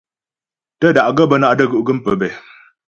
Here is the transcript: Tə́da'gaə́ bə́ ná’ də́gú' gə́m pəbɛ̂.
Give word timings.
Tə́da'gaə́ 0.79 1.27
bə́ 1.29 1.37
ná’ 1.41 1.47
də́gú' 1.57 1.85
gə́m 1.87 1.99
pəbɛ̂. 2.05 2.29